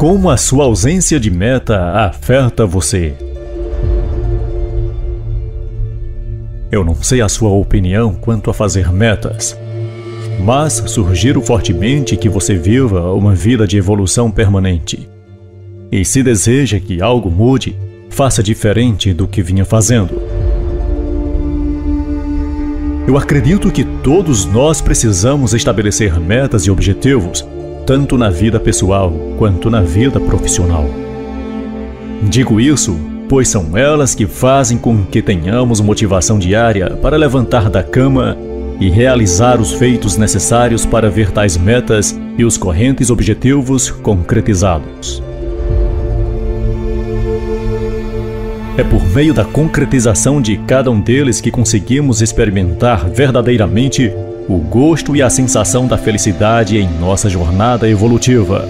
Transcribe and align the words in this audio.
Como 0.00 0.30
a 0.30 0.38
sua 0.38 0.64
ausência 0.64 1.20
de 1.20 1.30
meta 1.30 1.90
afeta 2.06 2.64
você? 2.64 3.12
Eu 6.72 6.82
não 6.82 6.94
sei 6.94 7.20
a 7.20 7.28
sua 7.28 7.50
opinião 7.50 8.14
quanto 8.14 8.48
a 8.48 8.54
fazer 8.54 8.90
metas, 8.90 9.54
mas 10.42 10.82
sugiro 10.86 11.42
fortemente 11.42 12.16
que 12.16 12.30
você 12.30 12.54
viva 12.54 13.12
uma 13.12 13.34
vida 13.34 13.66
de 13.66 13.76
evolução 13.76 14.30
permanente. 14.30 15.06
E 15.92 16.02
se 16.02 16.22
deseja 16.22 16.80
que 16.80 17.02
algo 17.02 17.30
mude, 17.30 17.76
faça 18.08 18.42
diferente 18.42 19.12
do 19.12 19.28
que 19.28 19.42
vinha 19.42 19.66
fazendo. 19.66 20.14
Eu 23.06 23.18
acredito 23.18 23.70
que 23.70 23.84
todos 23.84 24.46
nós 24.46 24.80
precisamos 24.80 25.52
estabelecer 25.52 26.18
metas 26.18 26.62
e 26.62 26.70
objetivos 26.70 27.44
tanto 27.90 28.16
na 28.16 28.30
vida 28.30 28.60
pessoal 28.60 29.12
quanto 29.36 29.68
na 29.68 29.80
vida 29.80 30.20
profissional. 30.20 30.88
Digo 32.22 32.60
isso 32.60 32.96
pois 33.28 33.48
são 33.48 33.76
elas 33.76 34.14
que 34.14 34.28
fazem 34.28 34.78
com 34.78 35.04
que 35.04 35.20
tenhamos 35.20 35.80
motivação 35.80 36.38
diária 36.38 36.90
para 37.02 37.16
levantar 37.16 37.68
da 37.68 37.82
cama 37.82 38.38
e 38.78 38.88
realizar 38.88 39.60
os 39.60 39.72
feitos 39.72 40.16
necessários 40.16 40.86
para 40.86 41.10
ver 41.10 41.32
tais 41.32 41.56
metas 41.56 42.16
e 42.38 42.44
os 42.44 42.56
correntes 42.56 43.10
objetivos 43.10 43.90
concretizados. 43.90 45.20
É 48.78 48.84
por 48.84 49.04
meio 49.12 49.34
da 49.34 49.44
concretização 49.44 50.40
de 50.40 50.58
cada 50.58 50.92
um 50.92 51.00
deles 51.00 51.40
que 51.40 51.50
conseguimos 51.50 52.22
experimentar 52.22 53.10
verdadeiramente 53.10 54.12
o 54.52 54.58
gosto 54.58 55.14
e 55.14 55.22
a 55.22 55.30
sensação 55.30 55.86
da 55.86 55.96
felicidade 55.96 56.76
em 56.76 56.88
nossa 56.98 57.30
jornada 57.30 57.88
evolutiva. 57.88 58.68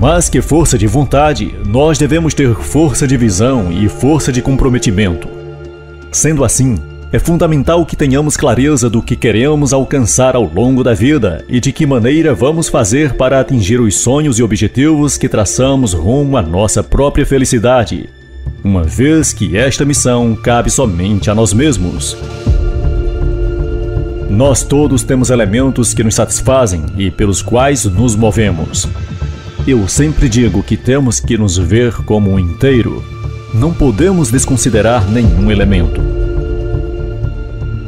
Mas 0.00 0.28
que 0.28 0.40
força 0.40 0.78
de 0.78 0.86
vontade, 0.86 1.52
nós 1.66 1.98
devemos 1.98 2.34
ter 2.34 2.54
força 2.54 3.04
de 3.04 3.16
visão 3.16 3.72
e 3.72 3.88
força 3.88 4.30
de 4.30 4.40
comprometimento. 4.40 5.28
Sendo 6.12 6.44
assim, 6.44 6.76
é 7.12 7.18
fundamental 7.18 7.84
que 7.84 7.96
tenhamos 7.96 8.36
clareza 8.36 8.88
do 8.88 9.02
que 9.02 9.16
queremos 9.16 9.72
alcançar 9.72 10.36
ao 10.36 10.44
longo 10.44 10.84
da 10.84 10.94
vida 10.94 11.44
e 11.48 11.58
de 11.58 11.72
que 11.72 11.84
maneira 11.84 12.32
vamos 12.32 12.68
fazer 12.68 13.14
para 13.14 13.40
atingir 13.40 13.80
os 13.80 13.96
sonhos 13.96 14.38
e 14.38 14.42
objetivos 14.44 15.18
que 15.18 15.28
traçamos 15.28 15.92
rumo 15.92 16.36
à 16.36 16.42
nossa 16.42 16.80
própria 16.80 17.26
felicidade 17.26 18.08
uma 18.66 18.82
vez 18.82 19.32
que 19.32 19.56
esta 19.56 19.84
missão 19.84 20.34
cabe 20.34 20.70
somente 20.70 21.30
a 21.30 21.34
nós 21.36 21.52
mesmos. 21.52 22.16
Nós 24.28 24.64
todos 24.64 25.04
temos 25.04 25.30
elementos 25.30 25.94
que 25.94 26.02
nos 26.02 26.16
satisfazem 26.16 26.84
e 26.98 27.08
pelos 27.08 27.40
quais 27.40 27.84
nos 27.84 28.16
movemos. 28.16 28.88
Eu 29.68 29.86
sempre 29.86 30.28
digo 30.28 30.64
que 30.64 30.76
temos 30.76 31.20
que 31.20 31.38
nos 31.38 31.56
ver 31.56 31.92
como 32.04 32.32
um 32.32 32.40
inteiro. 32.40 33.04
Não 33.54 33.72
podemos 33.72 34.32
desconsiderar 34.32 35.08
nenhum 35.08 35.48
elemento. 35.48 36.00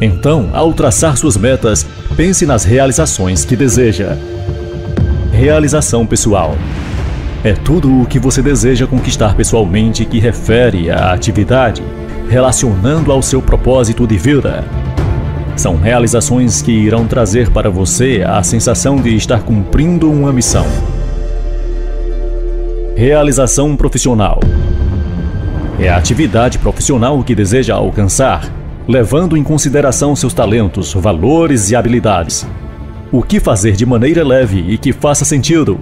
Então, 0.01 0.49
ao 0.53 0.73
traçar 0.73 1.17
suas 1.17 1.37
metas, 1.37 1.84
pense 2.17 2.47
nas 2.47 2.62
realizações 2.62 3.45
que 3.45 3.56
deseja. 3.56 4.17
Realização 5.33 6.06
pessoal. 6.06 6.56
É 7.49 7.55
tudo 7.55 8.03
o 8.03 8.05
que 8.05 8.19
você 8.19 8.43
deseja 8.43 8.87
conquistar 8.87 9.35
pessoalmente 9.35 10.05
que 10.05 10.19
refere 10.19 10.91
à 10.91 11.15
atividade, 11.15 11.83
relacionando 12.29 13.11
ao 13.11 13.23
seu 13.23 13.41
propósito 13.41 14.07
de 14.07 14.19
vida. 14.19 14.63
São 15.57 15.78
realizações 15.78 16.61
que 16.61 16.71
irão 16.71 17.06
trazer 17.06 17.50
para 17.50 17.71
você 17.71 18.22
a 18.22 18.43
sensação 18.43 18.97
de 18.97 19.17
estar 19.17 19.45
cumprindo 19.45 20.12
uma 20.12 20.31
missão. 20.31 20.67
Realização 22.95 23.75
profissional 23.77 24.41
é 25.81 25.89
a 25.89 25.97
atividade 25.97 26.59
profissional 26.59 27.25
que 27.25 27.34
deseja 27.34 27.77
alcançar, 27.77 28.45
levando 28.87 29.39
em 29.39 29.43
consideração 29.43 30.15
seus 30.15 30.34
talentos, 30.34 30.93
valores 30.93 31.71
e 31.71 31.77
habilidades. 31.77 32.47
O 33.11 33.22
que 33.22 33.41
fazer 33.41 33.72
de 33.72 33.87
maneira 33.87 34.22
leve 34.22 34.62
e 34.69 34.77
que 34.77 34.93
faça 34.93 35.25
sentido 35.25 35.81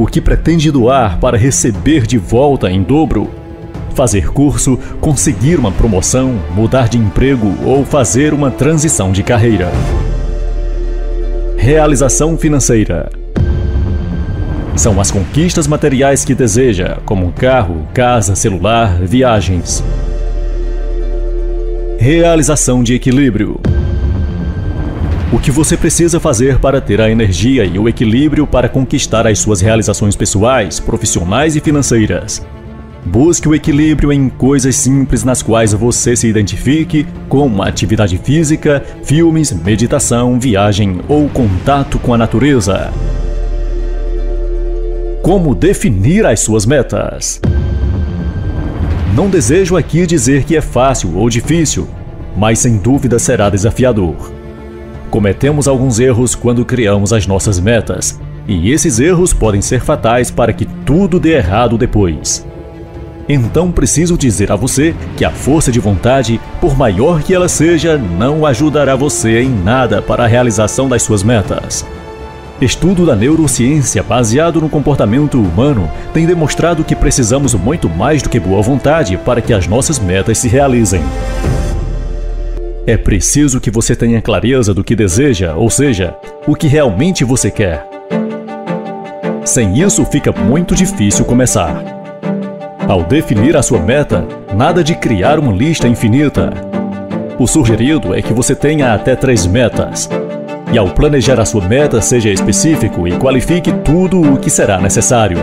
o 0.00 0.06
que 0.06 0.18
pretende 0.18 0.70
doar 0.70 1.20
para 1.20 1.36
receber 1.36 2.06
de 2.06 2.16
volta 2.16 2.70
em 2.70 2.82
dobro? 2.82 3.30
Fazer 3.94 4.32
curso, 4.32 4.78
conseguir 4.98 5.58
uma 5.58 5.70
promoção, 5.70 6.40
mudar 6.54 6.88
de 6.88 6.96
emprego 6.96 7.54
ou 7.66 7.84
fazer 7.84 8.32
uma 8.32 8.50
transição 8.50 9.12
de 9.12 9.22
carreira. 9.22 9.70
Realização 11.54 12.38
financeira. 12.38 13.10
São 14.74 14.98
as 14.98 15.10
conquistas 15.10 15.66
materiais 15.66 16.24
que 16.24 16.34
deseja, 16.34 16.96
como 17.04 17.30
carro, 17.32 17.86
casa, 17.92 18.34
celular, 18.34 19.02
viagens. 19.02 19.84
Realização 21.98 22.82
de 22.82 22.94
equilíbrio 22.94 23.60
o 25.32 25.38
que 25.38 25.50
você 25.50 25.76
precisa 25.76 26.18
fazer 26.18 26.58
para 26.58 26.80
ter 26.80 27.00
a 27.00 27.08
energia 27.08 27.64
e 27.64 27.78
o 27.78 27.88
equilíbrio 27.88 28.48
para 28.48 28.68
conquistar 28.68 29.28
as 29.28 29.38
suas 29.38 29.60
realizações 29.60 30.16
pessoais, 30.16 30.80
profissionais 30.80 31.54
e 31.54 31.60
financeiras. 31.60 32.44
Busque 33.04 33.48
o 33.48 33.54
equilíbrio 33.54 34.12
em 34.12 34.28
coisas 34.28 34.74
simples 34.74 35.22
nas 35.22 35.40
quais 35.40 35.72
você 35.72 36.16
se 36.16 36.26
identifique, 36.26 37.06
como 37.28 37.62
atividade 37.62 38.18
física, 38.18 38.82
filmes, 39.04 39.52
meditação, 39.52 40.38
viagem 40.38 41.00
ou 41.08 41.28
contato 41.28 41.98
com 42.00 42.12
a 42.12 42.18
natureza. 42.18 42.92
Como 45.22 45.54
definir 45.54 46.26
as 46.26 46.40
suas 46.40 46.66
metas? 46.66 47.40
Não 49.14 49.30
desejo 49.30 49.76
aqui 49.76 50.06
dizer 50.06 50.42
que 50.42 50.56
é 50.56 50.60
fácil 50.60 51.16
ou 51.16 51.30
difícil, 51.30 51.88
mas 52.36 52.58
sem 52.58 52.78
dúvida 52.78 53.18
será 53.18 53.48
desafiador. 53.48 54.39
Cometemos 55.10 55.66
alguns 55.66 55.98
erros 55.98 56.36
quando 56.36 56.64
criamos 56.64 57.12
as 57.12 57.26
nossas 57.26 57.58
metas, 57.58 58.20
e 58.46 58.70
esses 58.70 59.00
erros 59.00 59.32
podem 59.32 59.60
ser 59.60 59.80
fatais 59.80 60.30
para 60.30 60.52
que 60.52 60.64
tudo 60.64 61.18
dê 61.18 61.34
errado 61.34 61.76
depois. 61.76 62.46
Então 63.28 63.70
preciso 63.72 64.16
dizer 64.16 64.50
a 64.50 64.56
você 64.56 64.94
que 65.16 65.24
a 65.24 65.30
força 65.30 65.72
de 65.72 65.80
vontade, 65.80 66.40
por 66.60 66.76
maior 66.76 67.22
que 67.22 67.34
ela 67.34 67.48
seja, 67.48 67.98
não 67.98 68.46
ajudará 68.46 68.94
você 68.94 69.42
em 69.42 69.48
nada 69.48 70.00
para 70.00 70.24
a 70.24 70.26
realização 70.28 70.88
das 70.88 71.02
suas 71.02 71.22
metas. 71.22 71.84
Estudo 72.60 73.06
da 73.06 73.16
neurociência 73.16 74.02
baseado 74.02 74.60
no 74.60 74.68
comportamento 74.68 75.40
humano 75.40 75.90
tem 76.12 76.26
demonstrado 76.26 76.84
que 76.84 76.94
precisamos 76.94 77.54
muito 77.54 77.88
mais 77.88 78.22
do 78.22 78.28
que 78.28 78.38
boa 78.38 78.62
vontade 78.62 79.16
para 79.16 79.40
que 79.40 79.52
as 79.52 79.66
nossas 79.66 79.98
metas 79.98 80.38
se 80.38 80.46
realizem. 80.46 81.02
É 82.86 82.96
preciso 82.96 83.60
que 83.60 83.70
você 83.70 83.94
tenha 83.94 84.22
clareza 84.22 84.72
do 84.72 84.82
que 84.82 84.96
deseja, 84.96 85.54
ou 85.54 85.68
seja, 85.68 86.16
o 86.46 86.54
que 86.54 86.66
realmente 86.66 87.24
você 87.24 87.50
quer. 87.50 87.86
Sem 89.44 89.80
isso, 89.80 90.04
fica 90.06 90.32
muito 90.32 90.74
difícil 90.74 91.24
começar. 91.24 91.84
Ao 92.88 93.02
definir 93.04 93.56
a 93.56 93.62
sua 93.62 93.78
meta, 93.78 94.26
nada 94.54 94.82
de 94.82 94.94
criar 94.94 95.38
uma 95.38 95.52
lista 95.52 95.86
infinita. 95.86 96.52
O 97.38 97.46
sugerido 97.46 98.14
é 98.14 98.22
que 98.22 98.32
você 98.32 98.54
tenha 98.54 98.94
até 98.94 99.14
três 99.14 99.46
metas. 99.46 100.08
E 100.72 100.78
ao 100.78 100.88
planejar 100.88 101.38
a 101.38 101.44
sua 101.44 101.66
meta, 101.66 102.00
seja 102.00 102.30
específico 102.30 103.06
e 103.06 103.12
qualifique 103.12 103.72
tudo 103.84 104.20
o 104.20 104.38
que 104.38 104.48
será 104.48 104.80
necessário. 104.80 105.38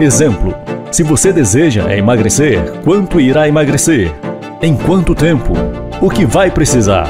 Exemplo: 0.00 0.54
se 0.90 1.02
você 1.02 1.32
deseja 1.32 1.94
emagrecer, 1.94 2.72
quanto 2.82 3.20
irá 3.20 3.46
emagrecer? 3.46 4.12
Em 4.62 4.74
quanto 4.74 5.14
tempo? 5.14 5.83
O 6.00 6.10
que 6.10 6.24
vai 6.24 6.50
precisar. 6.50 7.08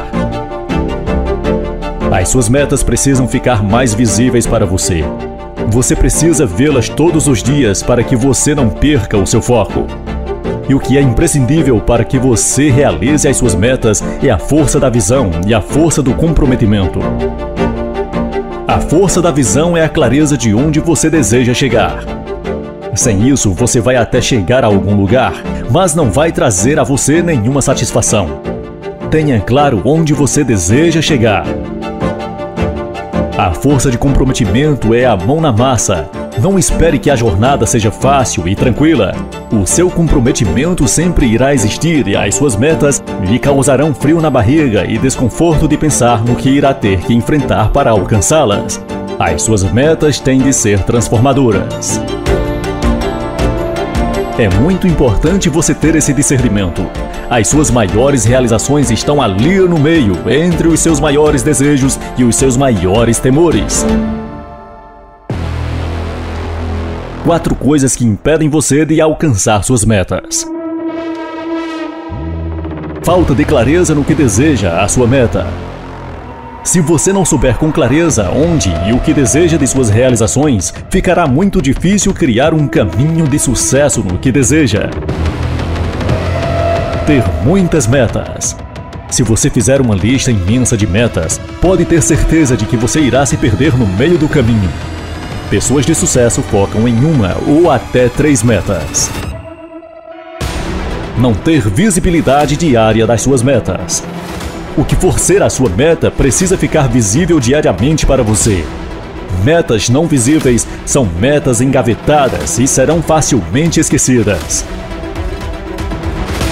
As 2.13 2.29
suas 2.29 2.49
metas 2.49 2.83
precisam 2.83 3.27
ficar 3.27 3.63
mais 3.63 3.93
visíveis 3.93 4.47
para 4.47 4.65
você. 4.65 5.05
Você 5.69 5.97
precisa 5.97 6.47
vê-las 6.47 6.89
todos 6.89 7.27
os 7.27 7.43
dias 7.43 7.83
para 7.83 8.05
que 8.05 8.15
você 8.15 8.55
não 8.55 8.69
perca 8.69 9.17
o 9.17 9.27
seu 9.27 9.43
foco. 9.43 9.87
E 10.69 10.75
o 10.75 10.81
que 10.81 10.97
é 10.97 11.01
imprescindível 11.01 11.81
para 11.81 12.05
que 12.05 12.19
você 12.19 12.71
realize 12.71 13.29
as 13.29 13.37
suas 13.37 13.55
metas 13.55 14.03
é 14.23 14.31
a 14.31 14.39
força 14.39 14.79
da 14.79 14.89
visão 14.89 15.31
e 15.47 15.53
a 15.53 15.61
força 15.61 16.03
do 16.03 16.15
comprometimento. 16.15 17.01
A 18.67 18.81
força 18.81 19.21
da 19.21 19.31
visão 19.31 19.77
é 19.77 19.85
a 19.85 19.89
clareza 19.89 20.39
de 20.39 20.55
onde 20.55 20.81
você 20.81 21.11
deseja 21.11 21.53
chegar. 21.53 21.99
Sem 22.95 23.29
isso, 23.29 23.53
você 23.53 23.81
vai 23.81 23.97
até 23.97 24.21
chegar 24.21 24.65
a 24.65 24.69
algum 24.69 24.95
lugar, 24.95 25.35
mas 25.71 25.95
não 25.95 26.11
vai 26.11 26.31
trazer 26.31 26.79
a 26.79 26.85
você 26.85 27.21
nenhuma 27.21 27.61
satisfação. 27.61 28.54
Tenha 29.11 29.41
claro 29.41 29.81
onde 29.85 30.13
você 30.13 30.43
deseja 30.43 31.01
chegar. 31.01 31.45
A 33.37 33.53
força 33.53 33.91
de 33.91 33.99
comprometimento 33.99 34.95
é 34.95 35.05
a 35.05 35.17
mão 35.17 35.41
na 35.41 35.53
massa. 35.53 36.09
Não 36.41 36.59
espere 36.59 36.99
que 36.99 37.11
a 37.11 37.17
jornada 37.17 37.67
seja 37.67 37.91
fácil 37.91 38.49
e 38.49 38.57
tranquila. 38.57 39.13
O 39.53 39.67
seu 39.67 39.91
comprometimento 39.91 40.89
sempre 40.89 41.27
irá 41.27 41.55
existir 41.55 42.09
e 42.09 42.17
as 42.17 42.35
suas 42.35 42.57
metas 42.57 43.03
lhe 43.29 43.39
causarão 43.39 43.95
frio 43.95 44.21
na 44.21 44.31
barriga 44.31 44.85
e 44.85 44.99
desconforto 44.99 45.69
de 45.69 45.77
pensar 45.77 46.25
no 46.25 46.35
que 46.35 46.51
irá 46.51 46.75
ter 46.75 47.01
que 47.01 47.15
enfrentar 47.15 47.71
para 47.71 47.91
alcançá-las. 47.91 48.85
As 49.19 49.43
suas 49.43 49.63
metas 49.63 50.19
têm 50.19 50.41
de 50.41 50.53
ser 50.53 50.83
transformadoras. 50.83 52.01
É 54.37 54.49
muito 54.49 54.89
importante 54.89 55.49
você 55.49 55.73
ter 55.73 55.95
esse 55.95 56.13
discernimento. 56.13 56.83
As 57.31 57.47
suas 57.47 57.71
maiores 57.71 58.25
realizações 58.25 58.91
estão 58.91 59.23
ali 59.23 59.61
no 59.61 59.79
meio, 59.79 60.29
entre 60.29 60.67
os 60.67 60.81
seus 60.81 60.99
maiores 60.99 61.45
desejos 61.45 62.01
e 62.19 62.25
os 62.25 62.35
seus 62.35 62.57
maiores 62.57 63.21
temores. 63.21 63.87
Quatro 67.23 67.55
coisas 67.55 67.95
que 67.95 68.05
impedem 68.05 68.49
você 68.49 68.85
de 68.85 69.01
alcançar 69.01 69.63
suas 69.63 69.85
metas. 69.85 70.45
Falta 73.05 73.37
de 73.37 73.45
clareza 73.45 73.95
no 73.95 74.03
que 74.03 74.17
deseja 74.17 74.83
a 74.83 74.89
sua 74.89 75.07
meta. 75.07 75.47
Se 76.65 76.81
você 76.81 77.13
não 77.13 77.27
souber 77.27 77.59
com 77.59 77.71
clareza 77.71 78.31
onde 78.31 78.71
e 78.89 78.93
o 78.95 78.99
que 78.99 79.13
deseja 79.13 79.59
de 79.59 79.67
suas 79.67 79.91
realizações, 79.91 80.73
ficará 80.89 81.27
muito 81.27 81.61
difícil 81.61 82.15
criar 82.15 82.55
um 82.55 82.67
caminho 82.67 83.29
de 83.29 83.39
sucesso 83.39 84.03
no 84.03 84.19
que 84.19 84.33
deseja. 84.33 84.89
Ter 87.07 87.23
muitas 87.45 87.87
metas. 87.87 88.57
Se 89.11 89.23
você 89.23 89.51
fizer 89.51 89.79
uma 89.79 89.95
lista 89.95 90.31
imensa 90.31 90.75
de 90.75 90.87
metas, 90.87 91.39
pode 91.61 91.85
ter 91.85 92.03
certeza 92.03 92.57
de 92.57 92.65
que 92.65 92.79
você 92.79 92.99
irá 92.99 93.27
se 93.27 93.37
perder 93.37 93.77
no 93.77 93.87
meio 93.87 94.17
do 94.17 94.27
caminho. 94.27 94.71
Pessoas 95.51 95.85
de 95.85 95.95
sucesso 95.95 96.41
focam 96.41 96.89
em 96.89 97.05
uma 97.05 97.37
ou 97.47 97.71
até 97.71 98.09
três 98.09 98.43
metas. 98.43 99.11
Não 101.19 101.35
ter 101.35 101.69
visibilidade 101.69 102.57
diária 102.57 103.07
das 103.07 103.21
suas 103.21 103.43
metas. 103.43 104.03
O 104.77 104.85
que 104.85 104.97
for 104.97 105.21
ser 105.21 105.41
a 105.41 105.49
sua 105.49 105.71
meta 105.71 106.11
precisa 106.11 106.59
ficar 106.59 106.89
visível 106.89 107.39
diariamente 107.39 108.05
para 108.05 108.25
você. 108.25 108.65
Metas 109.45 109.89
não 109.89 110.07
visíveis 110.09 110.67
são 110.85 111.05
metas 111.07 111.61
engavetadas 111.61 112.59
e 112.59 112.67
serão 112.67 113.01
facilmente 113.01 113.79
esquecidas. 113.79 114.65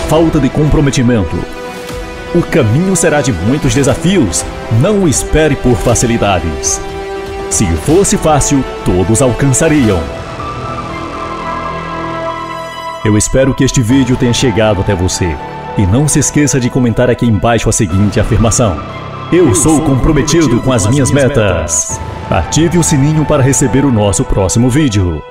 Falta 0.08 0.38
de 0.38 0.48
comprometimento. 0.48 1.36
O 2.32 2.42
caminho 2.42 2.94
será 2.94 3.20
de 3.20 3.32
muitos 3.32 3.74
desafios, 3.74 4.44
não 4.80 5.08
espere 5.08 5.56
por 5.56 5.76
facilidades. 5.76 6.80
Se 7.50 7.66
fosse 7.78 8.16
fácil, 8.16 8.64
todos 8.84 9.20
alcançariam. 9.20 10.00
Eu 13.04 13.18
espero 13.18 13.52
que 13.52 13.64
este 13.64 13.82
vídeo 13.82 14.16
tenha 14.16 14.32
chegado 14.32 14.80
até 14.80 14.94
você. 14.94 15.36
E 15.76 15.86
não 15.86 16.06
se 16.06 16.18
esqueça 16.18 16.60
de 16.60 16.68
comentar 16.68 17.08
aqui 17.08 17.26
embaixo 17.26 17.68
a 17.68 17.72
seguinte 17.72 18.20
afirmação: 18.20 18.78
Eu, 19.32 19.54
sou, 19.54 19.80
comprometido, 19.80 20.60
com 20.60 20.72
as 20.72 20.86
minhas 20.86 21.10
metas. 21.10 21.98
Ative 22.30 22.78
o 22.78 22.82
sininho 22.82 23.24
para 23.24 23.42
receber 23.42 23.84
o 23.84 23.90
nosso 23.90 24.24
próximo 24.24 24.68
vídeo. 24.68 25.22